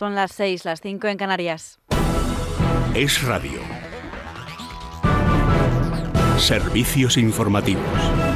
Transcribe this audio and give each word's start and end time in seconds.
Son 0.00 0.14
las 0.14 0.32
6, 0.32 0.64
las 0.64 0.80
5 0.80 1.08
en 1.08 1.18
Canarias. 1.18 1.78
Es 2.94 3.22
radio. 3.22 3.60
Servicios 6.38 7.18
informativos. 7.18 8.29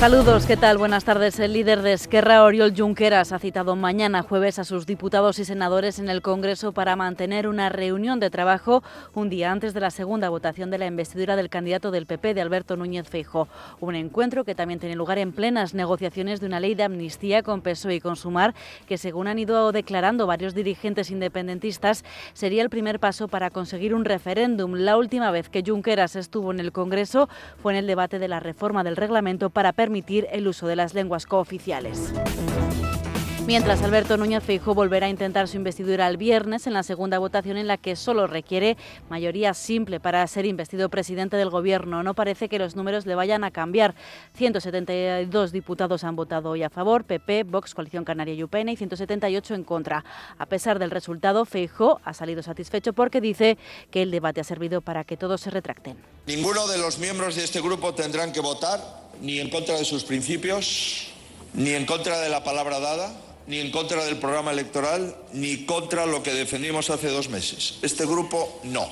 Saludos, 0.00 0.46
¿qué 0.46 0.56
tal? 0.56 0.78
Buenas 0.78 1.04
tardes. 1.04 1.38
El 1.40 1.52
líder 1.52 1.82
de 1.82 1.92
Esquerra, 1.92 2.42
Oriol 2.44 2.72
Junqueras, 2.74 3.32
ha 3.32 3.38
citado 3.38 3.76
mañana 3.76 4.22
jueves 4.22 4.58
a 4.58 4.64
sus 4.64 4.86
diputados 4.86 5.38
y 5.38 5.44
senadores 5.44 5.98
en 5.98 6.08
el 6.08 6.22
Congreso 6.22 6.72
para 6.72 6.96
mantener 6.96 7.46
una 7.46 7.68
reunión 7.68 8.18
de 8.18 8.30
trabajo 8.30 8.82
un 9.12 9.28
día 9.28 9.52
antes 9.52 9.74
de 9.74 9.80
la 9.80 9.90
segunda 9.90 10.30
votación 10.30 10.70
de 10.70 10.78
la 10.78 10.86
investidura 10.86 11.36
del 11.36 11.50
candidato 11.50 11.90
del 11.90 12.06
PP, 12.06 12.32
de 12.32 12.40
Alberto 12.40 12.78
Núñez 12.78 13.10
Feijo. 13.10 13.46
Un 13.78 13.94
encuentro 13.94 14.44
que 14.44 14.54
también 14.54 14.80
tiene 14.80 14.96
lugar 14.96 15.18
en 15.18 15.32
plenas 15.32 15.74
negociaciones 15.74 16.40
de 16.40 16.46
una 16.46 16.60
ley 16.60 16.74
de 16.74 16.84
amnistía 16.84 17.42
con 17.42 17.60
PSOE 17.60 17.96
y 17.96 18.00
con 18.00 18.16
Sumar, 18.16 18.54
que 18.88 18.96
según 18.96 19.28
han 19.28 19.38
ido 19.38 19.70
declarando 19.70 20.26
varios 20.26 20.54
dirigentes 20.54 21.10
independentistas, 21.10 22.06
sería 22.32 22.62
el 22.62 22.70
primer 22.70 23.00
paso 23.00 23.28
para 23.28 23.50
conseguir 23.50 23.94
un 23.94 24.06
referéndum. 24.06 24.76
La 24.76 24.96
última 24.96 25.30
vez 25.30 25.50
que 25.50 25.62
Junqueras 25.62 26.16
estuvo 26.16 26.52
en 26.52 26.60
el 26.60 26.72
Congreso 26.72 27.28
fue 27.62 27.74
en 27.74 27.80
el 27.80 27.86
debate 27.86 28.18
de 28.18 28.28
la 28.28 28.40
reforma 28.40 28.82
del 28.82 28.96
reglamento 28.96 29.50
para 29.50 29.74
permitir 29.74 29.89
permitir 29.90 30.28
el 30.30 30.46
uso 30.46 30.68
de 30.68 30.76
las 30.76 30.94
lenguas 30.94 31.26
cooficiales. 31.26 32.12
Mientras 33.46 33.82
Alberto 33.82 34.16
Núñez 34.16 34.44
Feijóo 34.44 34.74
volverá 34.74 35.06
a 35.06 35.10
intentar 35.10 35.48
su 35.48 35.56
investidura 35.56 36.06
el 36.06 36.16
viernes 36.16 36.66
en 36.66 36.72
la 36.72 36.82
segunda 36.82 37.18
votación 37.18 37.56
en 37.56 37.66
la 37.66 37.78
que 37.78 37.96
solo 37.96 38.26
requiere 38.26 38.76
mayoría 39.08 39.54
simple 39.54 39.98
para 39.98 40.24
ser 40.28 40.46
investido 40.46 40.88
presidente 40.88 41.36
del 41.36 41.50
gobierno. 41.50 42.02
No 42.02 42.14
parece 42.14 42.48
que 42.48 42.58
los 42.58 42.76
números 42.76 43.06
le 43.06 43.16
vayan 43.16 43.42
a 43.42 43.50
cambiar. 43.50 43.94
172 44.34 45.52
diputados 45.52 46.04
han 46.04 46.14
votado 46.14 46.50
hoy 46.50 46.62
a 46.62 46.70
favor, 46.70 47.04
PP, 47.04 47.44
Vox, 47.44 47.74
Coalición 47.74 48.04
Canaria 48.04 48.34
y 48.34 48.44
UPN 48.44 48.68
y 48.68 48.76
178 48.76 49.54
en 49.54 49.64
contra. 49.64 50.04
A 50.38 50.46
pesar 50.46 50.78
del 50.78 50.90
resultado, 50.90 51.44
Feijóo 51.44 52.00
ha 52.04 52.14
salido 52.14 52.42
satisfecho 52.42 52.92
porque 52.92 53.20
dice 53.20 53.58
que 53.90 54.02
el 54.02 54.10
debate 54.10 54.40
ha 54.40 54.44
servido 54.44 54.80
para 54.80 55.02
que 55.04 55.16
todos 55.16 55.40
se 55.40 55.50
retracten. 55.50 55.96
Ninguno 56.26 56.68
de 56.68 56.78
los 56.78 56.98
miembros 56.98 57.34
de 57.34 57.44
este 57.44 57.60
grupo 57.60 57.94
tendrán 57.94 58.32
que 58.32 58.40
votar 58.40 58.80
ni 59.20 59.40
en 59.40 59.50
contra 59.50 59.76
de 59.76 59.84
sus 59.84 60.04
principios, 60.04 61.08
ni 61.54 61.70
en 61.70 61.84
contra 61.84 62.20
de 62.20 62.28
la 62.28 62.44
palabra 62.44 62.78
dada, 62.78 63.12
ni 63.50 63.58
en 63.58 63.72
contra 63.72 64.04
del 64.04 64.16
programa 64.16 64.52
electoral, 64.52 65.12
ni 65.32 65.66
contra 65.66 66.06
lo 66.06 66.22
que 66.22 66.32
defendimos 66.32 66.88
hace 66.88 67.08
dos 67.08 67.28
meses. 67.28 67.80
Este 67.82 68.06
grupo 68.06 68.60
no. 68.62 68.88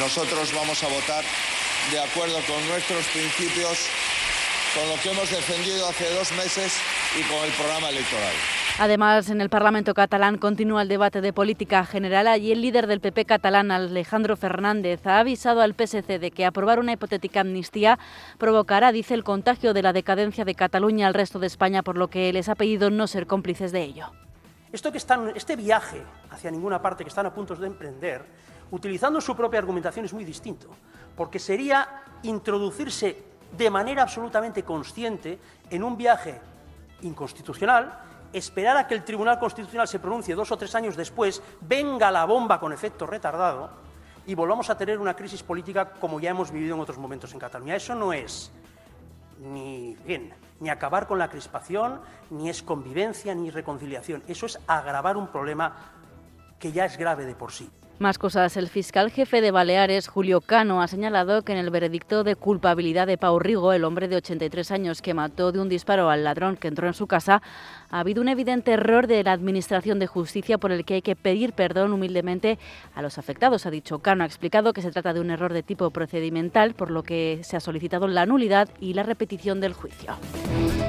Nosotros 0.00 0.52
vamos 0.52 0.82
a 0.82 0.88
votar 0.88 1.24
de 1.92 2.00
acuerdo 2.00 2.34
con 2.48 2.66
nuestros 2.66 3.04
principios, 3.06 3.78
con 4.76 4.86
lo 4.90 5.02
que 5.02 5.10
hemos 5.10 5.30
defendido 5.30 5.88
hace 5.88 6.04
dos 6.14 6.32
meses 6.32 6.78
y 7.18 7.22
con 7.32 7.42
el 7.42 7.52
programa 7.52 7.88
electoral. 7.88 8.34
Además, 8.78 9.30
en 9.30 9.40
el 9.40 9.48
Parlamento 9.48 9.94
catalán 9.94 10.36
continúa 10.36 10.82
el 10.82 10.88
debate 10.88 11.22
de 11.22 11.32
política 11.32 11.86
general. 11.86 12.26
Allí 12.26 12.52
el 12.52 12.60
líder 12.60 12.86
del 12.86 13.00
PP 13.00 13.24
catalán, 13.24 13.70
Alejandro 13.70 14.36
Fernández, 14.36 15.06
ha 15.06 15.20
avisado 15.20 15.62
al 15.62 15.72
PSC 15.72 16.18
de 16.18 16.30
que 16.30 16.44
aprobar 16.44 16.78
una 16.78 16.92
hipotética 16.92 17.40
amnistía 17.40 17.98
provocará, 18.36 18.92
dice, 18.92 19.14
el 19.14 19.24
contagio 19.24 19.72
de 19.72 19.80
la 19.80 19.94
decadencia 19.94 20.44
de 20.44 20.54
Cataluña 20.54 21.06
al 21.06 21.14
resto 21.14 21.38
de 21.38 21.46
España, 21.46 21.82
por 21.82 21.96
lo 21.96 22.08
que 22.08 22.30
les 22.34 22.50
ha 22.50 22.54
pedido 22.54 22.90
no 22.90 23.06
ser 23.06 23.26
cómplices 23.26 23.72
de 23.72 23.82
ello. 23.82 24.12
Esto 24.72 24.92
que 24.92 24.98
están, 24.98 25.32
este 25.34 25.56
viaje 25.56 26.02
hacia 26.30 26.50
ninguna 26.50 26.82
parte 26.82 27.02
que 27.02 27.08
están 27.08 27.24
a 27.24 27.32
punto 27.32 27.56
de 27.56 27.66
emprender, 27.66 28.26
utilizando 28.70 29.22
su 29.22 29.34
propia 29.34 29.58
argumentación, 29.58 30.04
es 30.04 30.12
muy 30.12 30.26
distinto, 30.26 30.68
porque 31.16 31.38
sería 31.38 32.02
introducirse 32.24 33.35
de 33.52 33.70
manera 33.70 34.02
absolutamente 34.02 34.62
consciente 34.62 35.38
en 35.70 35.84
un 35.84 35.96
viaje 35.96 36.40
inconstitucional 37.02 38.00
esperar 38.32 38.76
a 38.76 38.86
que 38.86 38.94
el 38.94 39.04
Tribunal 39.04 39.38
Constitucional 39.38 39.88
se 39.88 39.98
pronuncie 39.98 40.34
dos 40.34 40.50
o 40.52 40.56
tres 40.56 40.74
años 40.74 40.96
después, 40.96 41.42
venga 41.60 42.10
la 42.10 42.24
bomba 42.24 42.60
con 42.60 42.72
efecto 42.72 43.06
retardado 43.06 43.70
y 44.26 44.34
volvamos 44.34 44.68
a 44.68 44.76
tener 44.76 44.98
una 44.98 45.14
crisis 45.14 45.42
política 45.42 45.92
como 45.92 46.20
ya 46.20 46.30
hemos 46.30 46.50
vivido 46.50 46.74
en 46.74 46.80
otros 46.80 46.98
momentos 46.98 47.32
en 47.32 47.38
Cataluña. 47.38 47.76
Eso 47.76 47.94
no 47.94 48.12
es 48.12 48.50
ni 49.38 49.96
bien, 50.04 50.32
ni 50.60 50.68
acabar 50.68 51.06
con 51.06 51.18
la 51.18 51.28
crispación, 51.28 52.00
ni 52.30 52.48
es 52.48 52.62
convivencia, 52.62 53.34
ni 53.34 53.50
reconciliación. 53.50 54.22
Eso 54.26 54.46
es 54.46 54.58
agravar 54.66 55.16
un 55.16 55.28
problema 55.28 55.74
que 56.58 56.72
ya 56.72 56.84
es 56.84 56.96
grave 56.96 57.26
de 57.26 57.34
por 57.34 57.52
sí. 57.52 57.70
Más 57.98 58.18
cosas. 58.18 58.58
El 58.58 58.68
fiscal 58.68 59.10
jefe 59.10 59.40
de 59.40 59.50
Baleares, 59.50 60.08
Julio 60.08 60.42
Cano, 60.42 60.82
ha 60.82 60.86
señalado 60.86 61.40
que 61.40 61.52
en 61.52 61.58
el 61.58 61.70
veredicto 61.70 62.24
de 62.24 62.36
culpabilidad 62.36 63.06
de 63.06 63.16
Pau 63.16 63.38
Rigo, 63.38 63.72
el 63.72 63.84
hombre 63.84 64.06
de 64.06 64.16
83 64.16 64.70
años 64.70 65.00
que 65.00 65.14
mató 65.14 65.50
de 65.50 65.60
un 65.60 65.70
disparo 65.70 66.10
al 66.10 66.22
ladrón 66.22 66.58
que 66.58 66.68
entró 66.68 66.88
en 66.88 66.92
su 66.92 67.06
casa, 67.06 67.40
ha 67.88 68.00
habido 68.00 68.20
un 68.20 68.28
evidente 68.28 68.72
error 68.72 69.06
de 69.06 69.24
la 69.24 69.32
Administración 69.32 69.98
de 69.98 70.06
Justicia 70.06 70.58
por 70.58 70.72
el 70.72 70.84
que 70.84 70.94
hay 70.94 71.02
que 71.02 71.16
pedir 71.16 71.54
perdón 71.54 71.94
humildemente 71.94 72.58
a 72.94 73.00
los 73.00 73.16
afectados. 73.16 73.64
Ha 73.64 73.70
dicho 73.70 74.00
Cano, 74.00 74.24
ha 74.24 74.26
explicado 74.26 74.74
que 74.74 74.82
se 74.82 74.90
trata 74.90 75.14
de 75.14 75.20
un 75.20 75.30
error 75.30 75.54
de 75.54 75.62
tipo 75.62 75.88
procedimental, 75.88 76.74
por 76.74 76.90
lo 76.90 77.02
que 77.02 77.40
se 77.44 77.56
ha 77.56 77.60
solicitado 77.60 78.08
la 78.08 78.26
nulidad 78.26 78.68
y 78.78 78.92
la 78.92 79.04
repetición 79.04 79.58
del 79.60 79.72
juicio. 79.72 80.16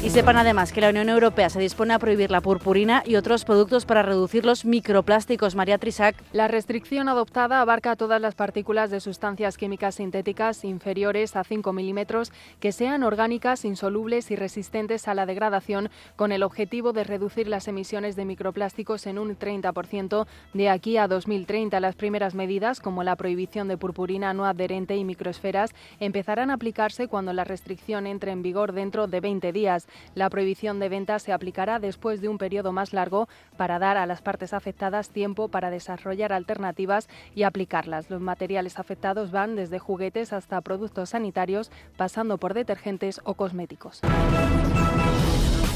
Y 0.00 0.10
sepan 0.10 0.36
además 0.36 0.72
que 0.72 0.80
la 0.80 0.90
Unión 0.90 1.08
Europea 1.08 1.50
se 1.50 1.58
dispone 1.58 1.92
a 1.92 1.98
prohibir 1.98 2.30
la 2.30 2.40
purpurina 2.40 3.02
y 3.04 3.16
otros 3.16 3.44
productos 3.44 3.84
para 3.84 4.02
reducir 4.02 4.46
los 4.46 4.64
microplásticos. 4.64 5.56
María 5.56 5.76
Trisac. 5.76 6.14
La 6.32 6.46
restricción 6.46 7.08
adoptada 7.08 7.60
abarca 7.60 7.96
todas 7.96 8.20
las 8.20 8.36
partículas 8.36 8.92
de 8.92 9.00
sustancias 9.00 9.56
químicas 9.56 9.96
sintéticas 9.96 10.64
inferiores 10.64 11.34
a 11.34 11.42
5 11.42 11.72
milímetros 11.72 12.32
que 12.60 12.70
sean 12.70 13.02
orgánicas, 13.02 13.64
insolubles 13.64 14.30
y 14.30 14.36
resistentes 14.36 15.08
a 15.08 15.14
la 15.14 15.26
degradación, 15.26 15.90
con 16.14 16.30
el 16.30 16.44
objetivo 16.44 16.92
de 16.92 17.02
reducir 17.02 17.48
las 17.48 17.66
emisiones 17.66 18.14
de 18.14 18.24
microplásticos 18.24 19.04
en 19.08 19.18
un 19.18 19.36
30% 19.36 20.26
de 20.54 20.68
aquí 20.70 20.96
a 20.96 21.08
2030. 21.08 21.80
Las 21.80 21.96
primeras 21.96 22.36
medidas, 22.36 22.78
como 22.78 23.02
la 23.02 23.16
prohibición 23.16 23.66
de 23.66 23.76
purpurina 23.76 24.32
no 24.32 24.46
adherente 24.46 24.96
y 24.96 25.04
microesferas, 25.04 25.74
empezarán 25.98 26.50
a 26.50 26.54
aplicarse 26.54 27.08
cuando 27.08 27.32
la 27.32 27.42
restricción 27.42 28.06
entre 28.06 28.30
en 28.30 28.42
vigor 28.42 28.72
dentro 28.72 29.08
de 29.08 29.20
20 29.20 29.52
días. 29.52 29.87
La 30.14 30.30
prohibición 30.30 30.78
de 30.80 30.88
venta 30.88 31.18
se 31.18 31.32
aplicará 31.32 31.78
después 31.78 32.20
de 32.20 32.28
un 32.28 32.38
periodo 32.38 32.72
más 32.72 32.92
largo 32.92 33.28
para 33.56 33.78
dar 33.78 33.96
a 33.96 34.06
las 34.06 34.22
partes 34.22 34.52
afectadas 34.52 35.10
tiempo 35.10 35.48
para 35.48 35.70
desarrollar 35.70 36.32
alternativas 36.32 37.08
y 37.34 37.42
aplicarlas. 37.42 38.10
Los 38.10 38.20
materiales 38.20 38.78
afectados 38.78 39.30
van 39.30 39.56
desde 39.56 39.78
juguetes 39.78 40.32
hasta 40.32 40.60
productos 40.60 41.10
sanitarios, 41.10 41.70
pasando 41.96 42.38
por 42.38 42.54
detergentes 42.54 43.20
o 43.24 43.34
cosméticos. 43.34 44.00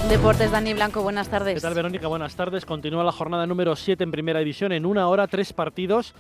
Deportes, 0.09 0.51
Dani 0.51 0.75
Blanco, 0.75 1.03
buenas 1.03 1.29
tardes. 1.29 1.55
¿Qué 1.55 1.61
tal, 1.61 1.75
Verónica? 1.75 2.09
Buenas 2.09 2.35
tardes. 2.35 2.67
Continúa 2.67 3.05
la 3.05 3.13
jornada 3.13 3.47
número 3.47 3.77
7 3.77 4.03
en 4.05 4.11
Primera 4.11 4.41
División. 4.41 4.73
En 4.73 4.85
una 4.85 5.09
hora, 5.09 5.27
tres 5.27 5.53
partidos. 5.53 6.15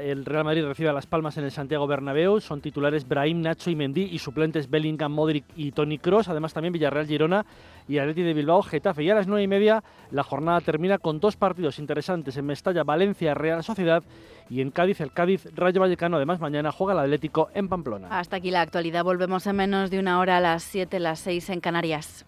El 0.00 0.26
Real 0.26 0.44
Madrid 0.44 0.64
recibe 0.64 0.90
a 0.90 0.92
Las 0.92 1.06
Palmas 1.06 1.38
en 1.38 1.44
el 1.44 1.50
Santiago 1.50 1.86
Bernabéu. 1.86 2.40
Son 2.40 2.60
titulares 2.60 3.08
Brahim, 3.08 3.40
Nacho 3.40 3.70
y 3.70 3.76
Mendy 3.76 4.02
y 4.02 4.18
suplentes 4.18 4.68
Bellingham, 4.68 5.12
Modric 5.12 5.44
y 5.56 5.72
Tony 5.72 5.98
Cross. 5.98 6.28
Además 6.28 6.52
también 6.52 6.72
Villarreal, 6.72 7.06
Girona 7.06 7.46
y 7.88 7.98
Atleti 7.98 8.22
de 8.22 8.34
Bilbao, 8.34 8.62
Getafe. 8.62 9.02
Y 9.02 9.10
a 9.10 9.14
las 9.14 9.26
nueve 9.26 9.42
y 9.42 9.48
media 9.48 9.82
la 10.10 10.22
jornada 10.22 10.60
termina 10.60 10.98
con 10.98 11.18
dos 11.18 11.36
partidos 11.36 11.78
interesantes 11.78 12.36
en 12.36 12.46
Mestalla, 12.46 12.84
Valencia, 12.84 13.32
Real 13.34 13.64
Sociedad 13.64 14.02
y 14.50 14.60
en 14.60 14.70
Cádiz, 14.70 15.00
el 15.00 15.12
Cádiz 15.12 15.48
Rayo 15.54 15.80
Vallecano. 15.80 16.16
Además 16.16 16.40
mañana 16.40 16.72
juega 16.72 16.92
el 16.92 16.98
Atlético 16.98 17.48
en 17.54 17.68
Pamplona. 17.68 18.08
Hasta 18.10 18.36
aquí 18.36 18.50
la 18.50 18.60
actualidad. 18.60 19.04
Volvemos 19.04 19.46
en 19.46 19.56
menos 19.56 19.90
de 19.90 19.98
una 19.98 20.18
hora 20.18 20.36
a 20.36 20.40
las 20.40 20.62
7, 20.62 21.00
las 21.00 21.20
6 21.20 21.50
en 21.50 21.60
Canarias. 21.60 22.24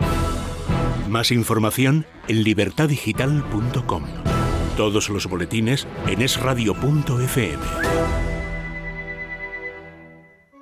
Más 1.08 1.30
información 1.30 2.06
en 2.28 2.44
libertadigital.com. 2.44 4.31
Todos 4.76 5.10
los 5.10 5.26
boletines 5.26 5.86
en 6.06 6.22
esradio.fm. 6.22 8.31